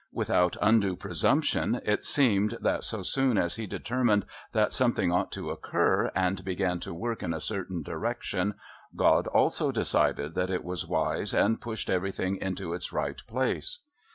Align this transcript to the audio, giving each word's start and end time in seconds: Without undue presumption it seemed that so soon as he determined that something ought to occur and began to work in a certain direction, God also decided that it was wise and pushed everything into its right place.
Without 0.11 0.57
undue 0.63 0.95
presumption 0.95 1.79
it 1.85 2.03
seemed 2.03 2.57
that 2.59 2.83
so 2.83 3.03
soon 3.03 3.37
as 3.37 3.57
he 3.57 3.67
determined 3.67 4.25
that 4.51 4.73
something 4.73 5.11
ought 5.11 5.31
to 5.33 5.51
occur 5.51 6.11
and 6.15 6.43
began 6.43 6.79
to 6.79 6.91
work 6.91 7.21
in 7.21 7.35
a 7.35 7.39
certain 7.39 7.83
direction, 7.83 8.55
God 8.95 9.27
also 9.27 9.71
decided 9.71 10.33
that 10.33 10.49
it 10.49 10.63
was 10.63 10.87
wise 10.87 11.35
and 11.35 11.61
pushed 11.61 11.87
everything 11.87 12.37
into 12.37 12.73
its 12.73 12.91
right 12.91 13.21
place. 13.27 13.83